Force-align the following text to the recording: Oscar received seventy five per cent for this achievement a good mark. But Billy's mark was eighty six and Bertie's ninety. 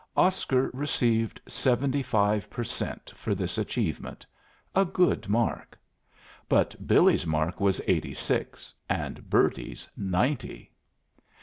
Oscar 0.17 0.71
received 0.73 1.39
seventy 1.47 2.01
five 2.01 2.49
per 2.49 2.63
cent 2.63 3.13
for 3.15 3.35
this 3.35 3.59
achievement 3.59 4.25
a 4.73 4.83
good 4.83 5.29
mark. 5.29 5.77
But 6.49 6.87
Billy's 6.87 7.27
mark 7.27 7.59
was 7.61 7.79
eighty 7.85 8.15
six 8.15 8.73
and 8.89 9.29
Bertie's 9.29 9.87
ninety. 9.95 10.71